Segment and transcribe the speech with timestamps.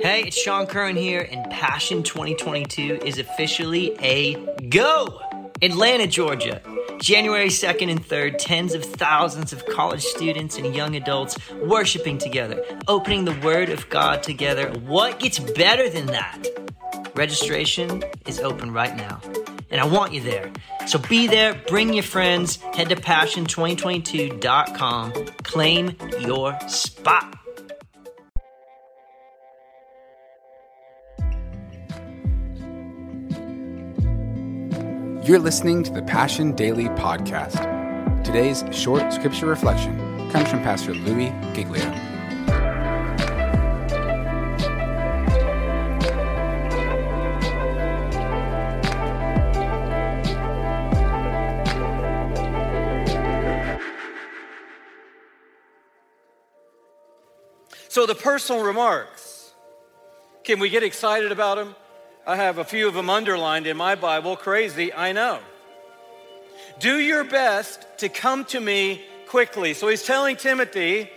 [0.00, 4.34] Hey, it's Sean Curran here, and Passion 2022 is officially a
[4.68, 5.20] go!
[5.60, 6.62] Atlanta, Georgia.
[7.00, 12.64] January 2nd and 3rd, tens of thousands of college students and young adults worshiping together,
[12.86, 14.70] opening the Word of God together.
[14.86, 16.46] What gets better than that?
[17.16, 19.20] Registration is open right now,
[19.70, 20.52] and I want you there.
[20.86, 25.12] So be there, bring your friends, head to passion2022.com,
[25.42, 27.37] claim your spot.
[35.28, 37.62] You're listening to the Passion Daily Podcast.
[38.24, 39.98] Today's short scripture reflection
[40.30, 41.84] comes from Pastor Louis Giglio.
[57.90, 59.52] So, the personal remarks,
[60.42, 61.76] can we get excited about them?
[62.28, 64.36] I have a few of them underlined in my Bible.
[64.36, 65.38] Crazy, I know.
[66.78, 69.72] Do your best to come to me quickly.
[69.72, 71.08] So he's telling Timothy,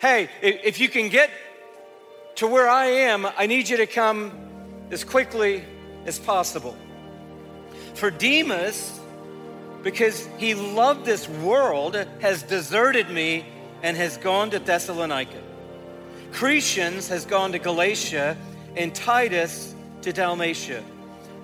[0.00, 1.30] hey, if you can get
[2.34, 4.32] to where I am, I need you to come
[4.90, 5.62] as quickly
[6.04, 6.76] as possible.
[7.94, 8.98] For Demas,
[9.84, 13.46] because he loved this world, has deserted me
[13.84, 15.40] and has gone to Thessalonica.
[16.32, 18.36] Crescens has gone to Galatia,
[18.74, 20.82] and Titus to Dalmatia.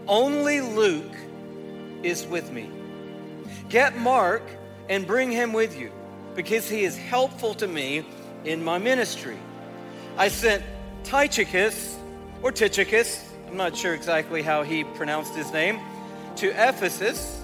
[0.07, 1.15] Only Luke
[2.03, 2.69] is with me.
[3.69, 4.43] Get Mark
[4.89, 5.91] and bring him with you,
[6.35, 8.05] because he is helpful to me
[8.45, 9.39] in my ministry.
[10.17, 10.63] I sent
[11.05, 11.97] Tychicus,
[12.43, 15.79] or Tychicus, I'm not sure exactly how he pronounced his name,
[16.37, 17.41] to Ephesus.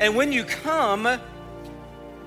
[0.00, 1.20] And when you come,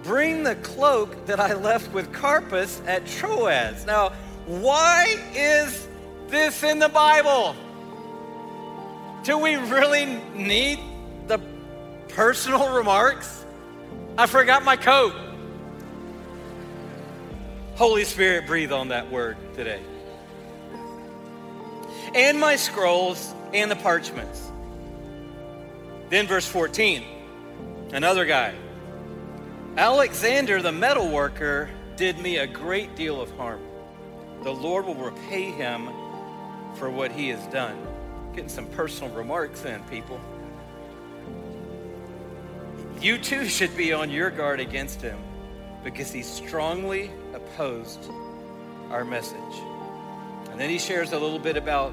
[0.04, 3.86] bring the cloak that I left with Carpus at Troas.
[3.86, 4.14] Now,
[4.46, 5.88] why is
[6.28, 7.56] this in the Bible?
[9.28, 10.80] Do we really need
[11.28, 11.38] the
[12.08, 13.44] personal remarks?
[14.18, 15.14] I forgot my coat.
[17.76, 19.82] Holy Spirit, breathe on that word today.
[22.16, 24.50] And my scrolls and the parchments.
[26.10, 27.04] Then, verse 14,
[27.92, 28.56] another guy.
[29.76, 33.60] Alexander the metal worker did me a great deal of harm.
[34.44, 35.90] The Lord will repay him
[36.76, 37.97] for what he has done.
[38.38, 40.22] Getting some personal remarks in, people.
[43.02, 45.18] You too should be on your guard against him
[45.84, 48.12] because he strongly opposed
[48.92, 49.40] our message.
[50.52, 51.92] And then he shares a little bit about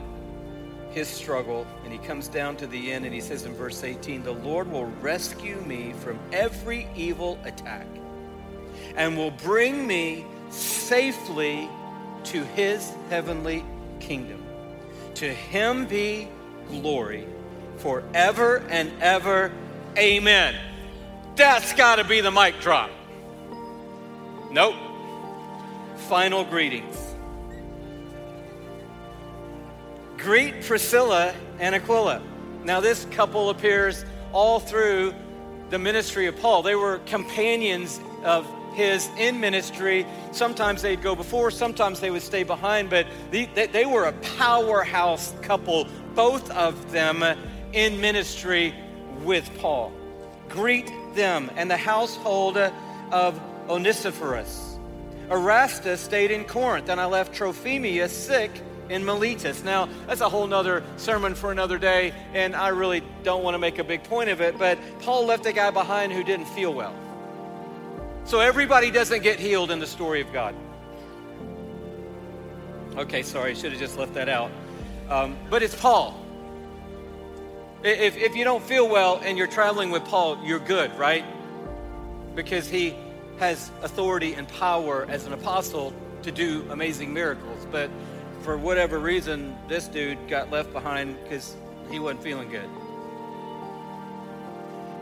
[0.90, 4.22] his struggle, and he comes down to the end and he says in verse 18,
[4.22, 7.86] The Lord will rescue me from every evil attack
[8.96, 11.70] and will bring me safely
[12.24, 13.64] to his heavenly
[13.98, 14.43] kingdom.
[15.14, 16.28] To him be
[16.68, 17.26] glory
[17.78, 19.52] forever and ever.
[19.96, 20.54] Amen.
[21.36, 22.90] That's got to be the mic drop.
[24.50, 24.74] Nope.
[26.08, 26.96] Final greetings.
[30.16, 32.22] Greet Priscilla and Aquila.
[32.64, 35.14] Now, this couple appears all through
[35.70, 36.62] the ministry of Paul.
[36.62, 40.06] They were companions of his in ministry.
[40.32, 45.34] Sometimes they'd go before, sometimes they would stay behind, but they, they, were a powerhouse
[45.42, 47.22] couple, both of them
[47.72, 48.74] in ministry
[49.22, 49.92] with Paul.
[50.48, 54.78] Greet them and the household of Onesiphorus.
[55.30, 58.50] Erastus stayed in Corinth, and I left Trophimus sick
[58.88, 59.64] in Miletus.
[59.64, 63.58] Now, that's a whole nother sermon for another day, and I really don't want to
[63.58, 66.74] make a big point of it, but Paul left a guy behind who didn't feel
[66.74, 66.94] well.
[68.24, 70.54] So everybody doesn't get healed in the story of God.
[72.96, 74.50] Okay, sorry, should have just left that out.
[75.10, 76.18] Um, but it's Paul.
[77.82, 81.24] If, if you don't feel well and you're traveling with Paul, you're good, right?
[82.34, 82.94] Because he
[83.38, 85.92] has authority and power as an apostle
[86.22, 87.66] to do amazing miracles.
[87.70, 87.90] But
[88.40, 91.56] for whatever reason, this dude got left behind because
[91.90, 92.70] he wasn't feeling good.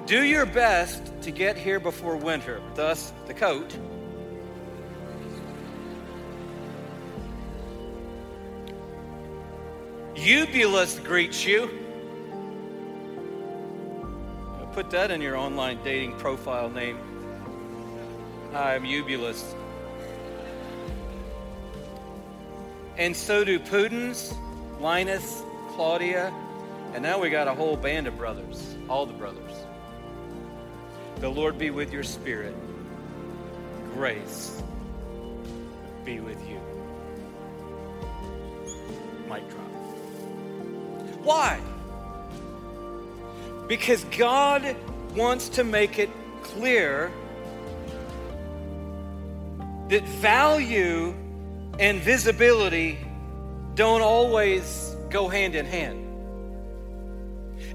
[0.07, 3.77] Do your best to get here before winter, thus the coat.
[10.17, 11.71] Eubulus greets you.
[14.73, 16.99] Put that in your online dating profile name.
[18.53, 19.55] Hi, I'm Eubulus.
[22.97, 24.35] And so do Pudens,
[24.81, 25.43] Linus,
[25.75, 26.33] Claudia,
[26.95, 29.53] and now we got a whole band of brothers, all the brothers.
[31.23, 32.53] The Lord be with your spirit.
[33.95, 34.61] Grace
[36.05, 36.59] be with you.
[39.29, 39.69] Mic drop.
[41.23, 41.61] Why?
[43.69, 44.75] Because God
[45.15, 46.11] wants to make it
[46.43, 47.13] clear
[49.91, 51.15] that value
[51.79, 52.99] and visibility
[53.77, 56.05] don't always go hand in hand.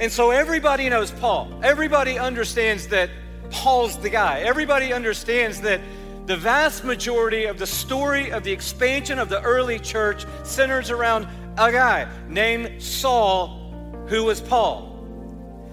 [0.01, 1.61] And so everybody knows Paul.
[1.63, 3.09] Everybody understands that
[3.49, 4.39] Paul's the guy.
[4.39, 5.81] Everybody understands that
[6.25, 11.27] the vast majority of the story of the expansion of the early church centers around
[11.57, 14.93] a guy named Saul, who was Paul.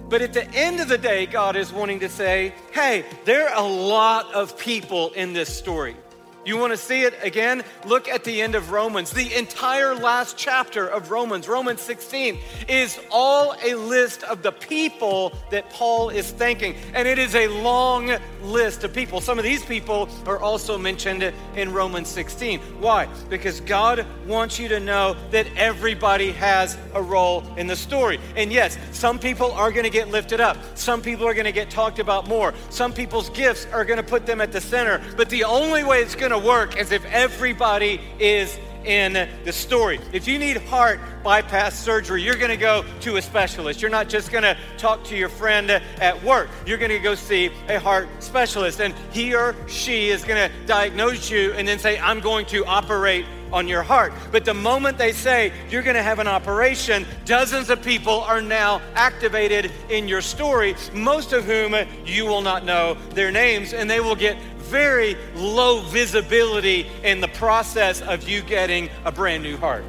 [0.08, 3.64] But at the end of the day, God is wanting to say, hey, there are
[3.64, 5.96] a lot of people in this story.
[6.44, 7.62] You want to see it again?
[7.86, 9.10] Look at the end of Romans.
[9.10, 12.38] The entire last chapter of Romans, Romans 16,
[12.68, 16.74] is all a list of the people that Paul is thanking.
[16.92, 18.10] And it is a long
[18.42, 19.22] list of people.
[19.22, 22.60] Some of these people are also mentioned in Romans 16.
[22.78, 23.08] Why?
[23.30, 28.20] Because God wants you to know that everybody has a role in the story.
[28.36, 31.52] And yes, some people are going to get lifted up, some people are going to
[31.52, 35.00] get talked about more, some people's gifts are going to put them at the center.
[35.16, 39.52] But the only way it's going to to work as if everybody is in the
[39.52, 39.98] story.
[40.12, 43.80] If you need heart bypass surgery, you're going to go to a specialist.
[43.80, 46.50] You're not just going to talk to your friend at work.
[46.66, 50.66] You're going to go see a heart specialist, and he or she is going to
[50.66, 54.12] diagnose you and then say, I'm going to operate on your heart.
[54.32, 58.42] But the moment they say you're going to have an operation, dozens of people are
[58.42, 63.88] now activated in your story, most of whom you will not know their names, and
[63.88, 64.36] they will get
[64.74, 69.84] very low visibility in the process of you getting a brand new heart.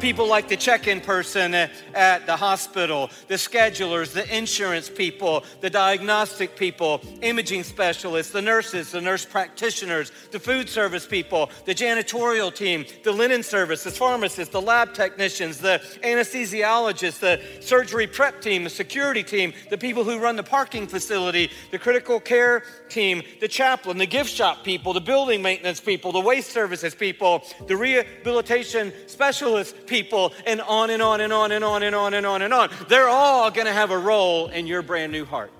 [0.00, 5.68] People like the check in person at the hospital, the schedulers, the insurance people, the
[5.68, 12.54] diagnostic people, imaging specialists, the nurses, the nurse practitioners, the food service people, the janitorial
[12.54, 18.62] team, the linen service, the pharmacists, the lab technicians, the anesthesiologists, the surgery prep team,
[18.62, 23.48] the security team, the people who run the parking facility, the critical care team, the
[23.48, 28.92] chaplain, the gift shop people, the building maintenance people, the waste services people, the rehabilitation
[29.08, 32.54] specialists people, and on and on and on and on and on and on and
[32.54, 32.70] on.
[32.88, 35.50] They're all going to have a role in your brand new heart.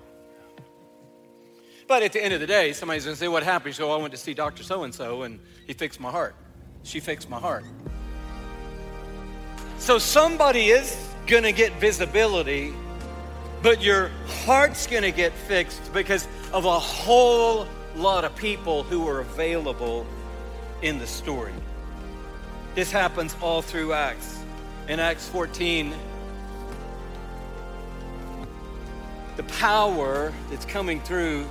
[1.87, 3.75] But at the end of the day, somebody's going to say, What happened?
[3.75, 4.63] So oh, I went to see Dr.
[4.63, 6.35] So and so, and he fixed my heart.
[6.83, 7.65] She fixed my heart.
[9.79, 10.95] So somebody is
[11.25, 12.73] going to get visibility,
[13.63, 14.11] but your
[14.45, 20.05] heart's going to get fixed because of a whole lot of people who are available
[20.81, 21.53] in the story.
[22.75, 24.39] This happens all through Acts.
[24.87, 25.93] In Acts 14,
[29.37, 31.45] the power that's coming through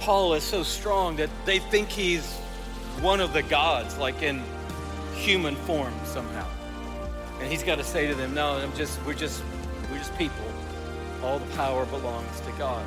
[0.00, 2.36] Paul is so strong that they think he's
[3.00, 4.42] one of the gods, like in
[5.14, 6.46] human form somehow.
[7.40, 9.42] And he's got to say to them, No, I'm just we're just
[9.90, 10.44] we're just people.
[11.22, 12.84] All the power belongs to God.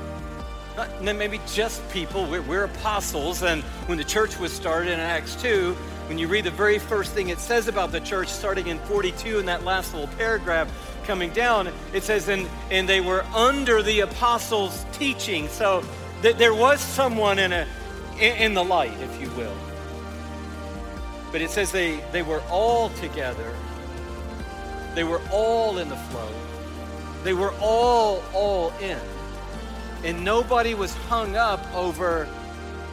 [0.77, 5.35] Not maybe just people, we're, we're apostles, and when the church was started in Acts
[5.41, 5.75] 2,
[6.11, 9.39] when you read the very first thing it says about the church, starting in 42
[9.39, 10.69] in that last little paragraph
[11.05, 15.47] coming down, it says, and, and they were under the apostles' teaching.
[15.47, 15.85] So
[16.21, 17.65] th- there was someone in, a,
[18.19, 19.55] in, in the light, if you will.
[21.31, 23.55] But it says they, they were all together,
[24.93, 26.27] they were all in the flow,
[27.23, 28.99] they were all, all in.
[30.03, 32.27] And nobody was hung up over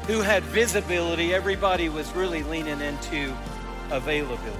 [0.09, 3.37] who had visibility, everybody was really leaning into
[3.91, 4.59] availability.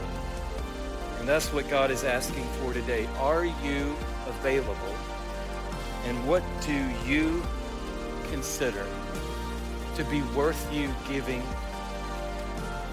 [1.19, 3.09] And that's what God is asking for today.
[3.19, 4.95] Are you available?
[6.05, 6.75] And what do
[7.07, 7.43] you
[8.31, 8.87] consider
[9.97, 11.43] to be worth you giving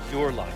[0.10, 0.54] your life?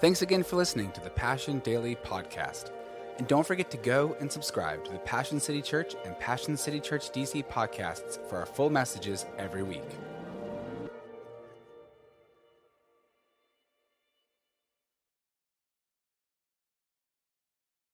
[0.00, 2.70] Thanks again for listening to the Passion Daily Podcast.
[3.18, 6.80] And don't forget to go and subscribe to the Passion City Church and Passion City
[6.80, 9.84] Church DC podcasts for our full messages every week.